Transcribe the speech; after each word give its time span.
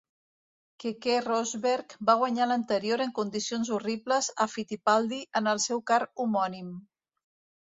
Keke 0.83 1.17
Rosberg 1.25 1.93
va 2.09 2.15
guanyar 2.21 2.47
l'anterior 2.51 3.03
en 3.05 3.13
condicions 3.19 3.69
horribles 3.77 4.31
a 4.47 4.49
Fittipaldi 4.55 5.21
en 5.43 5.53
el 5.53 5.63
seu 5.69 5.85
car 5.93 6.01
homònim. 6.25 6.75